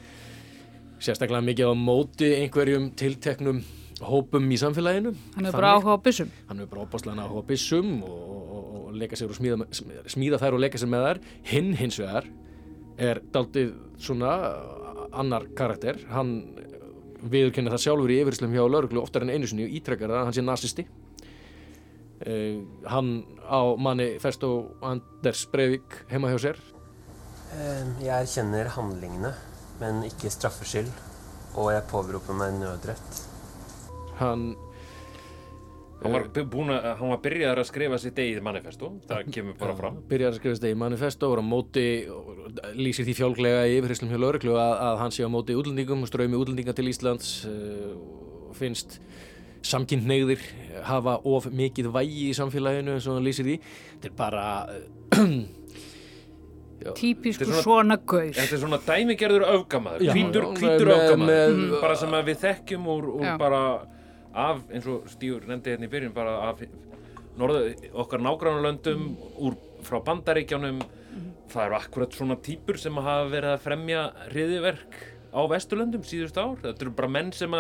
sérstaklega 1.04 1.44
mikið 1.44 1.72
á 1.72 1.76
móti 1.76 2.30
einhverjum 2.40 2.92
tilteknum 3.00 3.64
hópum 4.04 4.48
í 4.52 4.60
samfélaginu. 4.60 5.14
Hann 5.36 5.48
hefur 5.48 5.60
bara 5.60 5.74
áhuga 5.78 5.96
á 5.96 6.00
bissum? 6.04 6.32
Hann 6.50 6.64
hefur 6.64 6.72
bara 6.74 6.86
óbáslega 6.88 7.26
áhuga 7.28 7.44
á 7.44 7.50
bissum 7.52 7.92
og, 8.08 8.22
og, 8.24 8.64
og 8.80 8.98
leika 9.00 9.20
sér 9.20 9.32
og 9.32 9.38
smíða, 9.38 9.68
smíða 10.12 10.40
þær 10.42 10.58
og 10.58 10.64
leika 10.64 10.82
sér 10.82 10.92
með 10.92 11.08
þær. 11.08 11.22
Hinn 11.52 11.72
hins 11.80 12.00
vegar 12.02 12.30
er 13.02 13.22
daldið 13.34 13.74
svona 14.02 14.34
annar 15.14 15.46
karakter, 15.58 16.00
hann 16.14 16.36
viðurkenna 17.24 17.72
það 17.74 17.84
sjálfur 17.86 18.12
í 18.12 18.20
yfirslum 18.24 18.54
hjá 18.56 18.64
lauruglu 18.66 19.02
oftar 19.04 19.26
en 19.26 19.32
einu 19.34 19.48
sinni 19.48 19.68
og 19.68 19.76
ítrekkar 19.78 20.12
það 20.12 20.20
að 20.20 20.28
hann 20.28 20.38
sé 20.38 20.44
nazisti 20.44 20.86
hann 22.88 23.16
á 23.44 23.62
manifesto 23.76 24.54
Anders 24.82 25.48
Breivik 25.52 26.04
heima 26.12 26.32
hjá 26.32 26.40
sér. 26.50 26.62
Um, 27.54 27.98
Jeg 28.02 28.14
erkjenner 28.16 28.72
handlingene 28.74 29.34
men 29.82 30.04
ikke 30.08 30.32
straffskyld 30.34 30.92
og 31.54 31.72
jeg 31.74 31.86
påberoper 31.90 32.38
meg 32.38 32.60
nødrett. 32.62 33.26
Hann 34.22 34.54
Hann 36.04 36.12
var, 36.12 36.26
búin 36.52 36.68
að, 36.74 36.86
hann 37.00 37.12
var 37.14 37.20
byrjaðar 37.24 37.62
að 37.62 37.68
skrifa 37.70 37.98
sitt 38.02 38.18
eigið 38.20 38.42
manifesto, 38.44 38.90
það 39.08 39.30
kemur 39.32 39.54
bara 39.56 39.76
fram. 39.78 40.02
Byrjaðar 40.10 40.34
að 40.34 40.40
skrifa 40.42 40.58
sitt 40.58 40.66
eigið 40.68 40.82
manifesto 40.82 41.30
og 41.32 41.44
móti, 41.48 41.84
lýsir 42.76 43.08
því 43.08 43.16
fjálglega 43.22 43.62
í 43.70 43.78
yfirherslum 43.78 44.12
hjá 44.12 44.20
lauruglu 44.20 44.58
að, 44.60 44.74
að 44.84 45.00
hann 45.00 45.16
sé 45.16 45.24
á 45.24 45.32
móti 45.32 45.56
útlendingum 45.56 46.04
og 46.04 46.12
ströymi 46.12 46.42
útlendinga 46.42 46.76
til 46.76 46.90
Íslands 46.92 47.30
uh, 47.48 47.94
og 48.50 48.58
finnst 48.60 48.98
samkynneigðir 49.64 50.44
hafa 50.88 51.18
of 51.30 51.48
mikið 51.54 51.90
vægi 51.94 52.30
í 52.30 52.38
samfélaginu 52.38 52.98
eins 52.98 53.08
og 53.08 53.18
hann 53.18 53.28
lýsir 53.28 53.48
því. 53.48 53.58
Þetta 53.94 54.10
er 54.10 54.16
bara, 54.18 54.46
uh, 56.84 56.94
Típisku 57.00 57.48
svona, 57.48 57.64
svona 57.64 58.00
gaur. 58.00 58.32
Þetta 58.36 58.58
er 58.58 58.64
svona 58.66 58.80
dæmigerður 58.88 59.48
öfgamaður, 59.54 60.08
hvítur, 60.12 60.50
hvítur 60.60 60.94
öfgamaður, 60.98 61.56
mm. 61.60 61.76
bara 61.80 62.00
sem 62.02 62.18
við 62.30 62.42
þekkjum 62.44 62.90
úr, 62.96 63.10
úr 63.20 63.30
bara 63.42 63.62
af, 64.34 64.66
eins 64.74 64.90
og 64.90 65.08
Stígur 65.12 65.48
nefndi 65.48 65.76
hérna 65.76 65.88
í 65.88 65.94
byrjun, 65.94 66.16
bara 66.16 66.36
af 66.50 66.66
norðu, 67.40 67.72
okkar 68.04 68.22
nágrannulöndum, 68.22 69.08
úr 69.48 69.58
frá 69.86 70.00
bandaríkjánum, 70.06 70.84
mm. 70.84 71.32
það 71.54 71.66
eru 71.70 71.80
akkurat 71.80 72.20
svona 72.20 72.40
típur 72.44 72.80
sem 72.82 73.00
hafa 73.00 73.26
verið 73.32 73.56
að 73.56 73.66
fremja 73.66 74.06
hriðiverk 74.28 75.02
á 75.34 75.42
Vesturlöndum 75.50 76.06
síðust 76.06 76.38
ár. 76.38 76.60
Þetta 76.62 76.86
eru 76.86 76.96
bara 76.96 77.12
menn 77.12 77.32
sem 77.36 77.56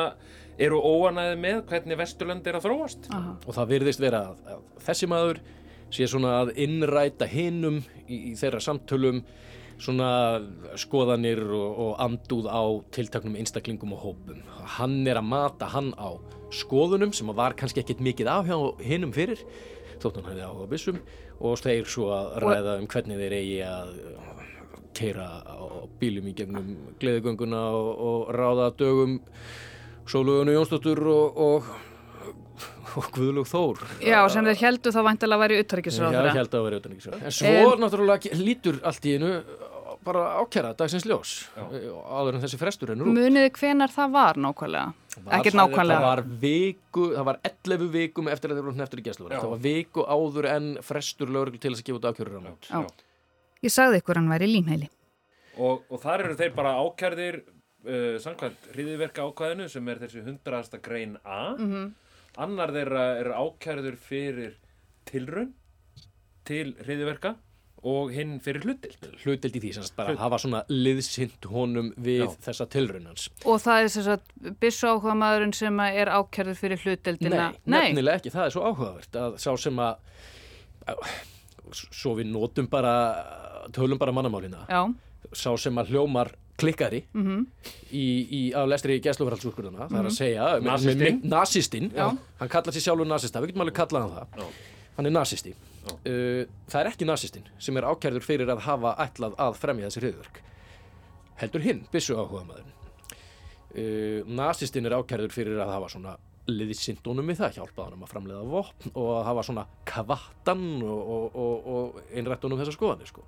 eru 0.62 0.79
óanæði 0.79 1.39
með 1.41 1.63
hvernig 1.72 2.00
Vesturlönd 2.00 2.48
er 2.48 2.60
að 2.60 2.67
þróast. 2.67 3.10
Aha. 3.13 3.36
Og 3.48 3.57
það 3.57 3.72
virðist 3.74 4.03
vera 4.03 4.24
að, 4.29 4.43
að 4.53 4.86
þessi 4.88 5.10
maður 5.12 5.41
sé 5.93 6.10
svona 6.10 6.36
að 6.41 6.53
innræta 6.63 7.27
hinnum 7.29 7.81
í, 8.07 8.33
í 8.33 8.36
þeirra 8.39 8.62
samtölum 8.63 9.24
svona 9.81 10.10
skoðanir 10.79 11.41
og, 11.43 11.79
og 11.86 11.93
anduð 12.01 12.48
á 12.48 12.63
tiltaknum 12.93 13.38
einstaklingum 13.41 13.95
og 13.98 14.05
hópum. 14.07 14.41
Hann 14.77 15.01
er 15.10 15.19
að 15.19 15.29
mata 15.33 15.69
hann 15.74 15.91
á 15.98 16.13
skoðunum 16.53 17.13
sem 17.17 17.29
var 17.33 17.55
kannski 17.57 17.81
ekkert 17.81 18.03
mikið 18.05 18.29
af 18.29 18.50
hjá 18.50 18.57
hinnum 18.86 19.13
fyrir 19.15 19.41
þótt 20.03 20.19
hann 20.19 20.29
hefði 20.31 20.48
áhuga 20.48 20.69
bissum 20.72 21.00
og 21.39 21.57
stegir 21.60 21.89
svo 21.89 22.10
að 22.13 22.31
ræða 22.43 22.77
um 22.81 22.88
hvernig 22.91 23.22
þeir 23.22 23.36
eigi 23.39 23.60
að 23.67 23.93
keira 24.93 25.27
á 25.41 25.57
bílum 26.00 26.29
í 26.29 26.36
gegnum 26.38 26.74
gleðigönguna 27.01 27.62
og, 27.74 27.91
og 28.07 28.33
ráða 28.36 28.69
dögum 28.77 29.19
Sólugunni 30.10 30.55
Jónsdóttur 30.57 31.01
og, 31.13 31.38
og 31.48 31.74
og 32.93 33.05
Guðlug 33.15 33.48
Þór. 33.50 33.79
Já, 34.05 34.19
sem 34.29 34.45
þeir 34.45 34.60
heldu 34.67 34.91
þá 34.93 35.00
vantilega 35.07 35.38
að 35.39 35.43
vera 35.43 35.55
í 35.55 35.62
uttaríkisráð 35.63 36.13
Já, 36.13 36.25
heldu 36.38 36.60
að 36.60 36.65
vera 36.67 36.75
í 36.75 36.81
uttaríkisráð 36.81 37.24
En 37.24 37.33
svo 37.33 37.53
en... 37.53 37.79
náttúrulega 37.81 38.38
lítur 38.38 38.81
allt 38.86 39.07
í 39.10 39.15
einu 39.17 39.31
bara 40.03 40.24
ákjara 40.41 40.74
dagsins 40.77 41.05
ljós. 41.07 41.31
Áður 41.55 42.38
en 42.38 42.43
þessi 42.43 42.60
frestur 42.60 42.91
ennur 42.93 43.07
út. 43.07 43.15
Muniði 43.15 43.51
hvenar 43.55 43.91
það 43.93 44.12
var 44.15 44.39
nákvæmlega? 44.43 44.93
Ekkert 45.38 45.57
nákvæmlega. 45.57 46.00
Það 46.00 46.07
var 46.07 46.22
viku, 46.41 47.05
það 47.13 47.27
var 47.29 47.39
11 47.50 47.88
vikum 47.93 48.29
eftir 48.33 48.51
að 48.51 48.60
þeir 48.60 48.67
voru 48.67 48.81
neftur 48.81 49.01
í 49.01 49.05
gæslu 49.05 49.29
Það 49.31 49.50
var 49.53 49.63
viku 49.63 50.05
áður 50.10 50.50
en 50.51 50.69
frestur 50.83 51.31
lögur 51.31 51.55
til 51.55 51.72
þess 51.72 51.86
að 51.86 51.89
gefa 51.89 52.01
út 52.01 52.10
ákjörur 52.12 52.39
á 52.39 52.41
nátt 52.50 53.03
Ég 53.63 53.72
sagði 53.72 54.01
ykkur 54.01 54.19
hann 54.19 54.31
væri 54.33 54.50
límheili 54.51 54.89
og, 55.53 55.83
og 55.88 56.00
þar 56.01 56.25
eru 56.25 56.38
þeir 56.39 56.55
bara 56.57 56.74
ákjærðir 56.81 57.43
uh, 57.87 58.15
samkvæmt 58.23 58.71
hriðiverka 58.75 59.27
ákvæðinu 59.27 59.67
sem 59.69 59.87
er 59.89 60.01
þessi 60.05 60.23
hundrasta 60.25 60.81
grein 60.83 61.17
A 61.23 61.55
mm 61.57 61.69
-hmm 61.69 61.91
annar 62.41 62.73
þeirra 62.73 63.07
er 63.21 63.31
ákjærður 63.35 63.97
fyrir 64.01 64.53
tilraun 65.09 65.51
til 66.47 66.73
hriðiverka 66.81 67.35
og 67.83 68.13
hinn 68.15 68.37
fyrir 68.43 68.63
hlutild 68.63 69.09
hlutild 69.25 69.57
í 69.59 69.61
því 69.65 69.71
sem 69.75 69.87
bara 69.97 70.13
Hlut. 70.13 70.21
hafa 70.21 70.39
svona 70.39 70.61
liðsint 70.71 71.47
honum 71.51 71.91
við 71.99 72.23
Já. 72.23 72.29
þessa 72.47 72.67
tilraunans 72.71 73.27
og 73.43 73.59
það 73.63 73.81
er 73.81 73.91
þess 73.95 74.11
að 74.13 74.53
bissu 74.63 74.87
áhuga 74.87 75.15
maðurinn 75.19 75.55
sem 75.57 75.83
er 75.85 76.11
ákjærður 76.15 76.59
fyrir 76.61 76.83
hlutildina 76.85 77.49
Nei, 77.51 77.59
Nei, 77.65 77.79
nefnilega 77.91 78.21
ekki, 78.21 78.33
það 78.33 78.47
er 78.47 78.55
svo 78.55 78.65
áhugavert 78.69 79.19
að 79.25 79.39
sá 79.43 79.51
sem 79.59 79.83
að 79.83 79.93
svo 81.83 82.15
við 82.19 82.31
nótum 82.31 82.69
bara 82.71 82.95
tölum 83.75 83.99
bara 83.99 84.15
mannamálina 84.15 84.63
Já. 84.71 84.87
Sá 85.37 85.51
sem 85.59 85.77
að 85.81 85.93
hljómar 85.93 86.33
klikkari 86.59 87.03
mm 87.13 87.23
-hmm. 87.25 87.45
í, 87.91 88.07
í 88.29 88.41
aflestri 88.53 88.99
gæsluverhaldsúrskurðuna, 89.01 89.87
það 89.89 89.99
er 89.99 90.05
að 90.05 90.11
mhm. 90.11 90.17
segja 90.17 90.59
nazistinn, 90.61 91.21
nazistinn 91.23 91.91
hann 91.97 92.49
kallar 92.49 92.73
sér 92.73 92.85
sjálfur 92.87 93.09
nazista, 93.09 93.41
við 93.41 93.53
getum 93.53 93.65
alveg 93.65 93.75
kallað 93.75 94.01
hann 94.01 94.15
það. 94.17 94.27
Já. 94.37 94.45
hann 94.97 95.05
er 95.05 95.11
nazisti 95.11 95.53
uh, 95.53 96.43
það 96.67 96.79
er 96.81 96.91
ekki 96.91 97.05
nazistinn 97.05 97.47
sem 97.59 97.77
er 97.77 97.89
ákjærður 97.89 98.27
fyrir 98.27 98.49
að 98.49 98.65
hafa 98.67 98.95
ætlað 99.07 99.33
að 99.37 99.57
fremja 99.57 99.89
þessi 99.89 100.03
hriðverk 100.03 100.43
heldur 101.41 101.61
hinn, 101.61 101.87
bissu 101.91 102.15
áhuga 102.15 102.45
maður 102.45 102.69
uh, 102.69 104.21
nazistinn 104.27 104.85
er 104.85 104.97
ákjærður 104.99 105.33
fyrir 105.33 105.59
að 105.59 105.73
hafa 105.73 105.89
svona 105.89 106.17
liðið 106.51 106.79
sindunum 106.79 107.29
við 107.31 107.39
það, 107.39 107.53
hjálpaði 107.57 107.85
hann 107.85 107.97
um 107.97 108.03
að 108.03 108.09
framleiða 108.11 108.47
vopn 108.51 108.91
og 108.93 109.11
að 109.17 109.27
hafa 109.29 109.43
svona 109.47 109.67
kvattan 109.87 110.65
og, 110.83 111.11
og, 111.15 111.37
og, 111.39 111.69
og 111.73 112.01
einrættunum 112.11 112.59
þessar 112.59 112.75
skoðanir 112.75 113.07
sko 113.07 113.23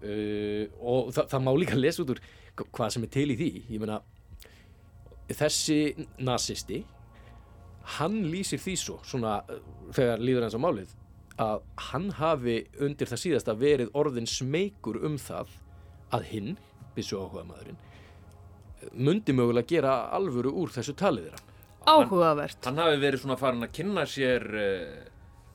Uh, 0.00 0.64
og 0.80 1.10
þa 1.12 1.26
það 1.28 1.44
má 1.44 1.52
líka 1.58 1.80
lesa 1.84 2.04
út 2.04 2.14
úr 2.14 2.22
hvað 2.60 2.94
sem 2.94 3.04
er 3.04 3.12
til 3.16 3.28
í 3.34 3.36
því. 3.40 3.50
Ég 3.74 3.82
meina 3.82 4.00
þessi 5.30 6.08
nazisti 6.18 6.80
hann 7.98 8.16
lýsir 8.30 8.60
því 8.60 8.74
svo 8.78 8.96
svona 9.06 9.40
þegar 9.94 10.22
líður 10.22 10.46
hans 10.46 10.56
á 10.58 10.60
málið 10.62 10.96
að 11.40 11.62
hann 11.90 12.08
hafi 12.18 12.56
undir 12.82 13.08
það 13.08 13.22
síðasta 13.22 13.54
verið 13.56 13.94
orðin 13.96 14.26
smeykur 14.28 14.98
um 15.06 15.14
það 15.18 15.54
að 16.12 16.26
hinn, 16.32 16.50
byssu 16.96 17.20
áhuga 17.20 17.46
maðurinn 17.48 17.78
mundi 18.92 19.32
mögulega 19.32 19.68
gera 19.68 19.94
alvöru 20.16 20.52
úr 20.62 20.72
þessu 20.74 20.94
talið 20.98 21.28
þeirra. 21.28 21.46
Áhugavert. 21.90 22.58
Hann, 22.64 22.76
hann 22.76 22.84
hafi 22.86 23.00
verið 23.02 23.22
svona 23.22 23.38
farin 23.40 23.64
að 23.66 23.72
kynna 23.76 24.04
sér 24.08 24.46
uh, 24.60 24.98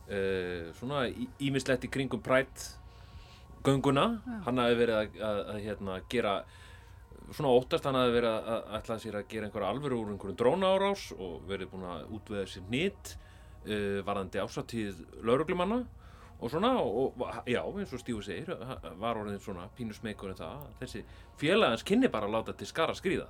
uh, 0.10 0.74
svona 0.80 1.06
ímislegt 1.44 1.86
í 1.88 1.92
kringum 1.94 2.24
prætt 2.26 2.68
gönguna. 3.66 4.06
Já. 4.26 4.38
hann 4.46 4.62
hafi 4.64 4.80
verið 4.80 5.00
að, 5.00 5.20
að, 5.30 5.42
að 5.52 5.60
hérna, 5.66 5.98
gera 6.12 6.34
svona 7.34 7.54
óttast 7.58 7.86
hann 7.90 8.00
hafi 8.00 8.16
verið 8.16 8.50
að 8.56 8.74
ætla 8.80 8.98
sér 9.02 9.20
að 9.20 9.30
gera 9.34 9.50
einhverja 9.50 9.70
alvöru 9.74 10.02
úr 10.02 10.12
einhverjum 10.14 10.40
dróna 10.40 10.74
árás 10.76 11.06
og 11.18 11.46
verið 11.50 11.72
búin 11.74 11.88
að 11.90 12.10
útveða 12.18 12.50
sér 12.52 12.68
nýtt 12.72 13.16
uh, 13.16 14.02
varðandi 14.08 14.44
ásattíð 14.44 15.00
lauruglumanna 15.26 15.84
og 16.36 16.52
svona 16.52 16.74
og 16.84 17.16
já 17.48 17.62
eins 17.64 17.94
og 17.96 18.02
Stífu 18.02 18.22
segir 18.26 18.52
var 19.00 19.18
orðin 19.18 19.40
svona 19.40 19.70
pínusmeikur 19.78 20.34
en 20.34 20.40
það. 20.42 20.66
Þessi 20.82 21.06
félagans 21.40 21.86
kynni 21.88 22.12
bara 22.12 22.28
að 22.28 22.36
láta 22.36 22.56
til 22.60 22.68
skara 22.70 22.96
skrýða 22.98 23.30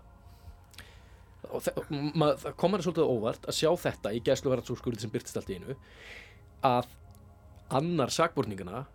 og 1.54 1.62
það 1.62 2.54
komar 2.58 2.84
svolítið 2.84 3.12
óvart 3.12 3.48
að 3.50 3.58
sjá 3.60 3.70
þetta 3.86 4.14
í 4.16 4.22
gæsluverðarsúrskurði 4.26 5.04
sem 5.04 5.14
byrtist 5.14 5.40
allt 5.40 5.52
í 5.52 5.60
einu 5.60 5.76
að 6.66 6.90
annar 7.76 8.14
sakborningana 8.14 8.86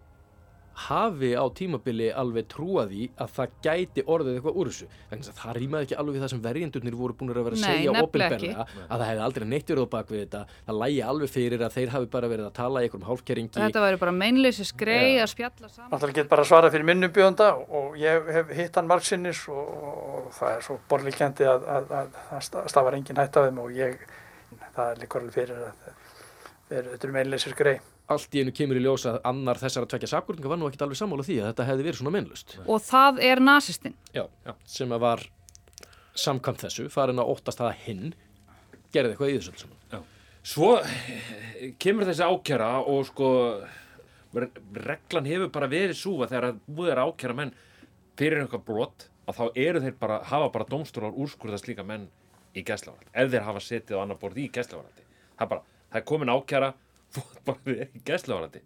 hafi 0.86 1.30
á 1.36 1.44
tímabili 1.56 2.08
alveg 2.12 2.48
trúaði 2.50 3.08
að 3.20 3.28
það 3.36 3.48
gæti 3.64 4.04
orðið 4.06 4.34
eitthvað 4.38 4.58
úr 4.60 4.70
þessu. 4.70 4.86
Þannig 5.10 5.30
að 5.30 5.38
það 5.40 5.52
rýmaði 5.58 5.82
ekki 5.86 5.98
alveg 6.00 6.14
við 6.16 6.22
það 6.24 6.32
sem 6.32 6.42
verjendurnir 6.46 6.96
voru 7.00 7.16
búin 7.20 7.30
að 7.30 7.40
vera 7.40 7.56
að 7.58 7.64
segja 7.64 7.90
ofinberlega 7.94 8.64
að 8.64 8.96
það 8.96 9.06
hefði 9.10 9.24
aldrei 9.26 9.46
neitt 9.50 9.68
verið 9.70 9.84
á 9.84 9.94
bak 9.94 10.08
við 10.10 10.20
þetta. 10.24 10.40
Það 10.66 10.80
lægi 10.84 11.00
alveg 11.10 11.28
fyrir 11.34 11.60
að 11.66 11.76
þeir 11.76 11.94
hafi 11.94 12.10
bara 12.16 12.32
verið 12.32 12.46
að 12.48 12.54
tala 12.60 12.76
í 12.80 12.82
einhverjum 12.88 13.08
hálfkeringi. 13.10 13.54
Þetta 13.60 13.84
væri 13.86 14.00
bara 14.00 14.14
meinleysi 14.16 14.64
skrei 14.68 15.10
ja. 15.16 15.24
að 15.24 15.32
spjalla 15.34 15.68
saman. 15.70 16.00
Það 16.00 16.16
get 16.20 16.28
bara 16.32 16.44
svara 16.48 16.72
fyrir 16.72 16.86
minnum 16.88 17.14
bjóðanda 17.14 17.48
og 17.60 17.86
ég 18.00 18.30
hef 18.36 18.52
hitt 18.56 18.74
hann 18.80 18.90
margsinnis 18.90 19.40
og, 19.52 19.64
og 19.80 20.30
það 20.36 20.56
er 20.56 20.60
svo 20.66 20.74
borlíkjandi 20.90 21.44
að, 21.50 21.60
að, 21.76 21.84
að, 22.00 22.08
að 22.40 22.68
það 24.80 25.99
er 26.70 26.92
þetta 26.92 27.08
er 27.08 27.16
meinleysi 27.16 27.54
skrei 27.54 27.78
allt 28.10 28.34
í 28.34 28.42
einu 28.42 28.54
kemur 28.54 28.78
í 28.78 28.82
ljósa 28.82 29.16
að 29.16 29.26
annar 29.30 29.60
þessar 29.60 29.86
að 29.86 29.92
tvekja 29.92 30.10
sakkurninga 30.14 30.50
var 30.50 30.58
nú 30.58 30.68
ekkit 30.68 30.84
alveg 30.86 30.98
sammála 30.98 31.26
því 31.26 31.36
að 31.40 31.50
þetta 31.50 31.66
hefði 31.68 31.86
verið 31.86 32.00
svona 32.00 32.14
mennlust. 32.16 32.56
Og 32.66 32.82
það 32.82 33.20
er 33.28 33.42
nazistinn? 33.44 33.94
Já, 34.16 34.24
já, 34.46 34.54
sem 34.66 34.94
að 34.94 35.04
var 35.04 35.26
samkvæmt 36.18 36.64
þessu, 36.64 36.88
farin 36.92 37.22
að 37.22 37.30
óttast 37.34 37.62
að 37.62 37.76
hinn 37.84 38.08
gerði 38.94 39.14
eitthvað 39.14 39.30
í 39.30 39.36
þessu 39.38 39.62
saman. 39.62 40.08
Svo 40.50 40.72
eh, 40.80 41.74
kemur 41.78 42.08
þessi 42.08 42.26
ákjara 42.26 42.70
og 42.88 43.04
sko 43.10 43.30
reglan 44.32 45.28
hefur 45.28 45.50
bara 45.52 45.68
verið 45.70 45.98
svo 46.00 46.16
að 46.24 46.32
þegar 46.32 46.48
að 46.48 46.62
búið 46.66 46.92
er 46.94 47.02
ákjara 47.04 47.36
menn 47.36 47.52
fyrir 48.18 48.42
eitthvað 48.42 48.66
brot 48.66 49.06
að 49.28 49.36
þá 49.38 49.60
eru 49.66 49.82
þeir 49.84 49.98
bara, 50.00 50.22
hafa 50.26 50.48
bara 50.54 50.70
domstólar 50.70 51.14
úrskurðast 51.14 51.68
líka 51.70 51.84
menn 51.86 52.08
í 52.56 52.64
gæslavaraldi, 52.66 53.12
ef 53.14 53.30
þeir 53.30 53.46
hafa 53.46 53.62
setið 53.62 54.00
á 54.00 54.02
annar 54.02 54.18
borð 54.18 54.40
í 54.42 54.48
gæslavaraldi. 54.50 55.04
Það 55.36 55.44
er 55.44 55.50
bara, 55.52 55.76
það 55.90 56.00
er 56.00 56.06
komin 56.12 56.32
ákjara 56.32 56.74
fótballið 57.14 57.86
ekki 57.86 58.04
gæslavarandi 58.06 58.62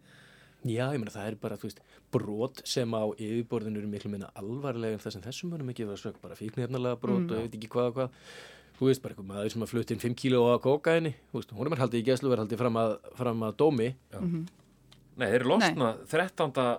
Já, 0.65 0.87
ég 0.95 0.97
meina 0.97 1.13
það 1.13 1.27
er 1.29 1.35
bara, 1.43 1.57
þú 1.61 1.69
veist, 1.69 1.81
brot 2.15 2.63
sem 2.69 2.95
á 2.97 3.05
yfirborðinu 3.13 3.83
eru 3.83 3.89
miklu 3.93 4.11
minna 4.13 4.31
alvarlega 4.41 4.97
en 4.97 5.03
það 5.03 5.17
sem 5.17 5.25
þessum 5.27 5.51
mörgum 5.53 5.73
ekki 5.75 5.89
var 5.91 6.01
sök, 6.01 6.17
bara 6.23 6.39
fíknefnalega 6.39 7.01
brot 7.03 7.21
mm. 7.21 7.27
og 7.29 7.37
ég 7.37 7.45
veit 7.45 7.57
ekki 7.59 7.69
hvað 7.75 7.89
og 7.91 7.99
hvað. 7.99 8.15
Þú 8.79 8.89
veist, 8.89 9.03
bara 9.05 9.13
eitthvað 9.13 9.29
maður 9.29 9.53
sem 9.53 9.65
að 9.67 9.73
flutti 9.75 9.95
inn 9.95 10.03
5 10.03 10.17
kíló 10.23 10.41
á 10.49 10.57
kokaini, 10.65 11.13
þú 11.31 11.39
veist, 11.39 11.53
hún 11.53 11.69
er 11.69 11.75
mér 11.75 11.83
haldið 11.85 12.01
í 12.01 12.07
gæslu 12.09 12.33
verið 12.33 12.45
haldið 12.47 12.63
fram 12.63 12.81
að, 12.81 12.95
fram 13.21 13.45
að 13.45 13.59
dómi. 13.61 13.91
Mm 14.15 14.31
-hmm. 14.31 14.47
Nei, 15.21 15.27
þeir 15.29 15.41
eru 15.41 15.49
losna 15.53 15.91
13. 16.09 16.79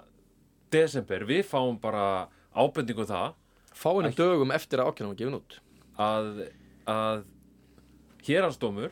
desember, 0.71 1.25
við 1.29 1.45
fáum 1.45 1.79
bara 1.79 2.27
ábendingu 2.55 3.05
um 3.05 3.11
það. 3.13 3.33
Fáinum 3.75 4.17
dögum 4.17 4.51
eftir 4.51 4.79
að 4.79 4.89
ákjörnum 4.89 5.13
að 5.13 5.19
gefa 5.21 5.31
nút 5.31 5.59
að, 5.99 6.49
að 6.87 7.23
héransdómur, 8.25 8.91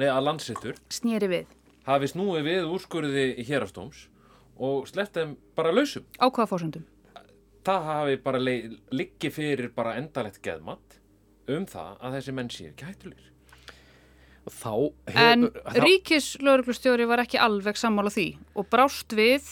nei 0.00 0.08
að 0.10 0.24
landsittur 0.28 0.80
snýri 0.92 1.30
við 1.30 1.52
hafi 1.88 2.08
snúið 2.10 2.48
við 2.48 2.70
úrskurði 2.70 3.26
hérastóms 3.44 4.06
og 4.54 4.88
sleppt 4.88 5.18
þeim 5.18 5.36
bara 5.56 5.74
lausum. 5.74 6.06
Á 6.20 6.26
hvaða 6.30 6.50
fórsöndum? 6.52 6.86
Það 7.64 7.86
hafi 7.88 8.16
bara 8.24 8.40
liggi 8.40 9.30
fyrir 9.32 9.70
bara 9.74 9.96
endalegt 9.98 10.42
geðmatt 10.44 10.98
um 11.50 11.64
það 11.68 11.96
að 12.00 12.18
þessi 12.18 12.34
menn 12.36 12.50
sé 12.52 12.68
ekki 12.70 12.88
hættulegir. 12.88 13.30
Þá 14.44 14.72
hefur, 15.08 15.20
en 15.24 15.46
ríkislauruglustjóri 15.80 17.06
var 17.08 17.22
ekki 17.22 17.38
alveg 17.40 17.78
sammála 17.80 18.10
því 18.12 18.26
og 18.60 18.66
brást 18.68 19.14
við 19.16 19.46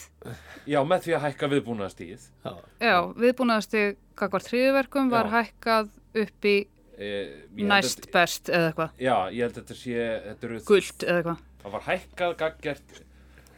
Já, 0.69 0.83
með 0.85 1.07
því 1.07 1.15
að 1.17 1.23
hækka 1.25 1.49
viðbúnaðastíð 1.55 2.27
Já, 2.45 2.97
viðbúnaðastíð 3.17 3.95
kakvar 4.21 4.45
þriðverkum 4.45 5.09
var 5.15 5.31
hækkað 5.33 5.89
upp 6.21 6.49
í 6.51 6.57
næst 6.99 8.03
þetta, 8.03 8.13
best 8.15 8.53
eða 8.53 8.69
eitthvað. 8.71 8.95
Já, 9.01 9.17
ég 9.33 9.41
held 9.47 9.57
að 9.57 9.59
þetta 9.61 9.79
sé 9.81 10.07
þetta 10.27 10.63
Guld 10.69 11.07
eða 11.07 11.19
eitthvað. 11.23 11.43
Það 11.63 11.75
var 11.77 11.85
hækkað 11.89 12.37
gaggjert 12.43 12.97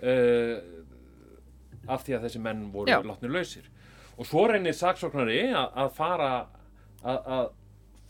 uh, 0.05 0.57
af 1.95 2.05
því 2.05 2.17
að 2.17 2.27
þessi 2.29 2.43
menn 2.45 2.67
voru 2.73 3.01
látnið 3.11 3.35
lausir. 3.35 3.71
Og 4.15 4.29
svo 4.29 4.45
reynir 4.47 4.77
saksóknari 4.79 5.41
að 5.57 5.89
fara 5.97 6.33
að 7.05 7.49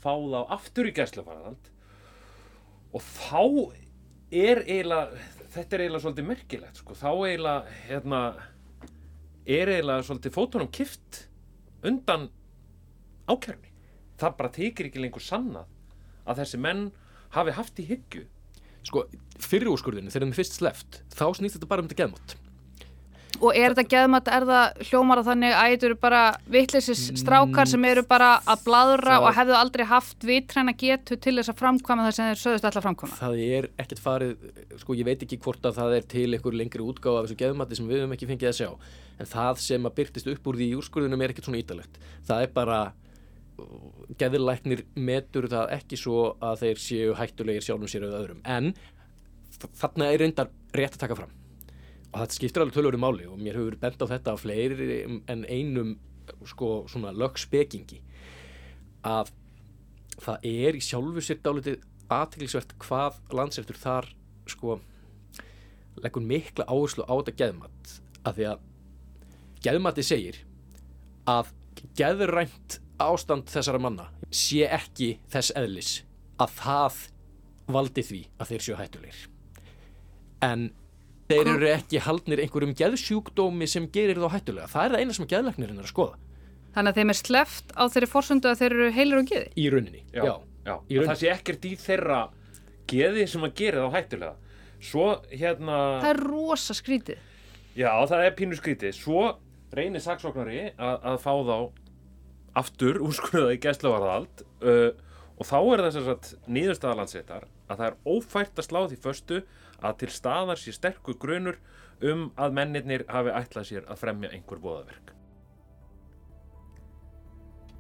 fá 0.05 0.13
þá 0.13 0.41
aftur 0.53 0.91
í 0.91 0.93
gæslufarðand 0.95 1.71
og 2.95 3.03
þá 3.03 3.41
er 4.35 4.61
eiginlega 4.67 5.25
þetta 5.55 5.77
er 5.77 5.85
eiginlega 5.85 6.03
svolítið 6.05 6.29
merkilegt 6.29 6.81
sko. 6.81 6.97
þá 6.99 7.11
eiginlega 7.13 7.77
hérna, 7.89 8.23
er 9.47 9.73
eiginlega 9.73 10.07
svolítið 10.09 10.37
fótunum 10.37 10.71
kift 10.75 11.21
undan 11.85 12.29
ákjörni 13.31 13.74
það 14.21 14.39
bara 14.39 14.55
tekir 14.55 14.91
ekki 14.91 15.03
lengur 15.03 15.25
sannað 15.25 15.69
að 16.25 16.41
þessi 16.43 16.63
menn 16.63 16.87
hafi 17.35 17.57
haft 17.57 17.83
í 17.83 17.89
hyggju 17.89 18.25
sko, 18.85 19.07
fyrir 19.41 19.73
úrskurðinu, 19.73 20.13
þegar 20.13 20.29
þeim 20.29 20.39
fyrst 20.39 20.59
sleft 20.61 21.03
þá 21.15 21.27
snýst 21.37 21.59
þetta 21.59 21.71
bara 21.71 21.85
um 21.85 21.91
þetta 21.91 22.03
geðmátt 22.05 22.39
Og 23.43 23.57
er 23.57 23.75
þetta 23.75 23.91
geðmatt, 23.91 24.29
er 24.31 24.45
það 24.47 24.83
hljómar 24.89 25.21
að 25.21 25.29
þannig 25.31 25.55
að 25.59 25.73
þetta 25.73 25.87
eru 25.89 25.97
bara 26.05 26.21
vittlisins 26.55 27.03
strákar 27.19 27.71
sem 27.71 27.87
eru 27.89 28.05
bara 28.07 28.29
að 28.47 28.63
bladra 28.69 29.17
það 29.17 29.27
og 29.27 29.37
hefðu 29.39 29.57
aldrei 29.59 29.85
haft 29.91 30.27
vitræna 30.29 30.75
getu 30.79 31.19
til 31.19 31.35
þess 31.39 31.51
að 31.51 31.61
framkvæma 31.63 32.07
það 32.07 32.17
sem 32.17 32.31
þeir 32.31 32.43
sögðust 32.43 32.69
alltaf 32.69 32.87
framkvæma? 32.87 33.19
Það 33.19 33.43
er 33.45 33.69
ekkert 33.83 34.03
farið, 34.05 34.49
sko 34.83 34.99
ég 34.99 35.09
veit 35.09 35.25
ekki 35.27 35.41
hvort 35.43 35.67
að 35.67 35.81
það 35.81 35.97
er 35.99 36.09
til 36.15 36.29
einhver 36.31 36.59
lengri 36.61 36.87
útgáð 36.87 37.19
af 37.19 37.27
þessu 37.27 37.41
geðmatti 37.43 37.81
sem 37.81 37.91
við 37.91 38.03
höfum 38.05 38.17
ekki 38.17 38.31
fengið 38.31 38.53
að 38.53 38.59
sjá. 38.61 38.71
En 39.19 39.31
það 39.31 39.63
sem 39.65 39.89
að 39.89 39.97
byrtist 39.99 40.31
upp 40.31 40.51
úr 40.51 40.61
því 40.61 40.71
í 40.71 40.79
úrskurðunum 40.79 41.25
er 41.25 41.35
ekkert 41.35 41.51
svona 41.51 41.63
ítalegt. 41.63 41.99
Það 42.29 42.47
er 42.47 42.55
bara, 42.55 42.81
geðurlæknir 44.19 44.85
metur 44.99 45.47
það 45.51 45.73
ekki 45.77 45.99
svo 46.01 46.35
að 46.43 46.65
þeir 46.65 46.83
séu 46.83 47.15
hættulegir 47.19 47.65
sjálfum 47.67 47.91
sér 47.91 48.09
eða 48.09 48.21
öðrum. 48.23 48.43
En 48.45 48.73
þarna 49.79 50.11
er 50.11 50.23
reyndar 50.25 50.51
rétt 50.75 50.97
að 50.97 51.05
taka 51.05 51.19
fram. 51.19 51.33
Og 52.13 52.21
þetta 52.23 52.39
skiptir 52.39 52.63
alveg 52.63 52.77
tölvöru 52.79 53.01
máli 53.03 53.29
og 53.31 53.39
mér 53.41 53.59
hefur 53.59 53.79
bent 53.83 54.03
á 54.03 54.07
þetta 54.11 54.37
fleiri 54.39 55.01
en 55.31 55.47
einum 55.47 55.97
sko 56.47 56.85
svona 56.91 57.15
lögspekingi. 57.15 58.01
Að 59.05 59.33
það 60.23 60.47
er 60.51 60.79
í 60.79 60.83
sjálfu 60.85 61.25
sér 61.25 61.43
dálitið 61.45 61.83
aðtækilsvert 62.13 62.77
hvað 62.83 63.19
landseftur 63.35 63.79
þar 63.81 64.09
sko 64.51 64.79
leggur 66.03 66.25
mikla 66.27 66.67
áherslu 66.69 67.07
á 67.07 67.15
þetta 67.17 67.37
geðmatt 67.41 67.93
af 68.25 68.37
því 68.37 68.49
að 68.51 68.65
geðmatti 69.65 70.05
segir 70.05 70.41
að 71.31 71.53
geðrænt 71.99 72.79
ástand 73.03 73.51
þessara 73.51 73.81
manna 73.83 74.09
sé 74.35 74.65
ekki 74.69 75.19
þess 75.33 75.55
eðlis 75.59 75.93
að 76.43 76.57
það 76.61 76.99
valdi 77.75 78.05
því 78.05 78.23
að 78.39 78.51
þeir 78.53 78.67
séu 78.67 78.79
hættulegir 78.79 79.23
en 80.45 80.69
þeir 81.31 81.51
eru 81.55 81.71
ekki 81.73 82.03
haldnir 82.05 82.43
einhverjum 82.45 82.75
geðsjúkdómi 82.79 83.69
sem 83.71 83.89
gerir 83.93 84.21
þá 84.21 84.37
hættulega 84.37 84.71
það 84.71 84.87
er 84.87 84.95
það 84.95 85.05
eina 85.05 85.19
sem 85.19 85.31
geðleiknirinn 85.31 85.81
er 85.81 85.89
að 85.89 85.95
skoða 85.95 86.21
Þannig 86.75 86.91
að 86.91 86.97
þeim 86.99 87.13
er 87.13 87.19
sleft 87.21 87.69
á 87.79 87.83
þeirri 87.87 88.07
fórsöndu 88.11 88.51
að 88.51 88.57
þeir 88.59 88.73
eru 88.75 88.87
heilir 88.97 89.21
og 89.21 89.29
geði? 89.31 89.51
Í 89.55 89.67
rauninni, 89.71 90.01
já, 90.11 90.25
já. 90.27 90.33
já. 90.67 90.73
Í 90.75 90.97
rauninni. 90.97 91.07
Það 91.07 91.21
sé 91.21 91.29
ekkert 91.31 91.69
í 91.69 91.71
þeirra 91.79 92.17
geði 92.91 93.27
sem 93.31 93.47
að 93.47 93.55
gera 93.61 93.85
þá 93.85 93.95
hættulega 93.99 94.33
Svo 94.85 95.07
hérna 95.31 95.79
Það 96.03 96.09
er 96.11 96.21
rosa 96.25 96.77
skrítið 96.77 97.23
Já, 97.79 97.91
það 98.11 98.25
er 98.27 98.35
pínu 98.41 98.59
skrítið 98.59 98.99
Svo 98.99 99.23
reynir 99.75 100.03
saksóknari 100.03 100.65
að, 100.75 100.99
að 101.13 101.21
fá 101.23 101.31
þá 101.47 101.57
aftur 102.59 103.01
úrskunaði 103.05 103.59
gæsluvarðald 103.65 104.45
uh, 104.65 104.91
og 105.35 105.49
þá 105.49 105.59
er 105.61 105.85
þess 105.89 106.11
að 106.13 106.29
nýðurstaðalandsettar 106.57 107.49
að 107.69 107.81
það 107.81 107.87
er 107.89 107.97
ófært 108.07 108.61
að 108.61 108.69
slá 108.69 108.81
því 108.85 109.01
förstu 109.03 109.41
að 109.85 109.99
til 110.03 110.13
staðar 110.15 110.61
sé 110.61 110.75
sterkur 110.75 111.19
grunur 111.21 111.59
um 112.05 112.29
að 112.41 112.55
mennirnir 112.59 113.05
hafi 113.11 113.35
ætlað 113.35 113.69
sér 113.71 113.91
að 113.91 114.01
fremja 114.05 114.31
einhver 114.35 114.63
bóðaverk. 114.63 115.15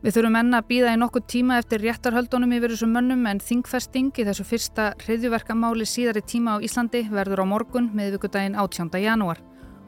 Við 0.05 0.19
þurfum 0.19 0.35
enna 0.37 0.59
að 0.61 0.67
býða 0.69 0.91
í 0.93 0.97
nokkuð 1.01 1.23
tíma 1.33 1.57
eftir 1.63 1.81
réttarhöldunum 1.81 2.51
yfir 2.53 2.75
þessum 2.75 2.91
mönnum 2.93 3.23
en 3.31 3.39
þingfesting 3.41 4.11
í 4.21 4.27
þessu 4.29 4.45
fyrsta 4.45 4.91
hriðjuverkamáli 5.01 5.87
síðari 5.89 6.21
tíma 6.29 6.59
á 6.61 6.65
Íslandi 6.67 7.07
verður 7.09 7.41
á 7.41 7.47
morgun 7.49 7.89
með 7.97 8.19
vikudaginn 8.19 8.59
18. 8.61 8.93
janúar. 9.01 9.41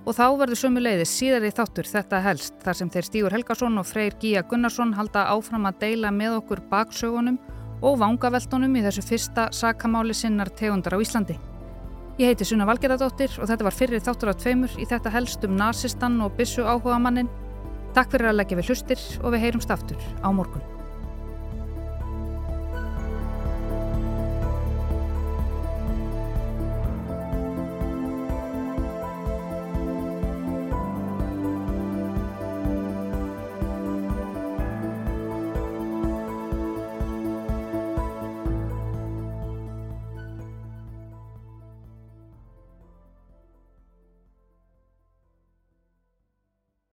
Og 0.07 0.15
þá 0.15 0.27
verður 0.39 0.61
sömu 0.61 0.83
leiðis 0.85 1.11
síðari 1.19 1.49
þáttur 1.51 1.89
þetta 1.91 2.21
helst 2.23 2.61
þar 2.63 2.79
sem 2.79 2.91
þeir 2.95 3.07
Stígur 3.09 3.35
Helgason 3.35 3.81
og 3.81 3.89
Freyr 3.89 4.15
Gíja 4.23 4.45
Gunnarsson 4.47 4.95
halda 4.95 5.25
áfram 5.33 5.67
að 5.67 5.81
deila 5.81 6.13
með 6.15 6.37
okkur 6.39 6.63
baksögunum 6.71 7.41
og 7.83 7.99
vangaveltunum 7.99 8.79
í 8.79 8.85
þessu 8.87 9.03
fyrsta 9.03 9.49
sakamáli 9.51 10.15
sinnar 10.15 10.53
tegundar 10.55 10.95
á 10.95 11.03
Íslandi. 11.03 11.35
Ég 12.17 12.31
heiti 12.31 12.47
Sunna 12.47 12.69
Valgeradóttir 12.71 13.35
og 13.41 13.51
þetta 13.51 13.67
var 13.67 13.77
fyrir 13.77 14.07
þáttur 14.07 14.31
á 14.31 14.35
tveimur 14.39 14.79
í 14.79 14.87
þetta 14.87 15.13
helst 15.13 15.43
um 15.45 15.59
nazistan 15.59 16.23
og 16.25 16.39
bissu 16.39 16.63
áhuga 16.63 17.03
mannin. 17.03 17.29
Takk 17.99 18.15
fyrir 18.15 18.31
að 18.31 18.41
leggja 18.41 18.63
við 18.63 18.71
hlustir 18.71 19.05
og 19.21 19.35
við 19.35 19.49
heyrumst 19.49 19.75
aftur 19.75 20.01
á 20.23 20.31
morgun. 20.31 20.76